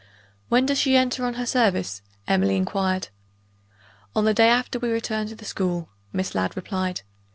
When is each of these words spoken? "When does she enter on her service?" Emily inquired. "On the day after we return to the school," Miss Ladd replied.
"When 0.49 0.65
does 0.65 0.79
she 0.79 0.95
enter 0.97 1.23
on 1.27 1.35
her 1.35 1.45
service?" 1.45 2.01
Emily 2.27 2.55
inquired. 2.55 3.09
"On 4.15 4.25
the 4.25 4.33
day 4.33 4.49
after 4.49 4.79
we 4.79 4.89
return 4.89 5.27
to 5.27 5.35
the 5.35 5.45
school," 5.45 5.89
Miss 6.11 6.33
Ladd 6.33 6.55
replied. 6.55 7.01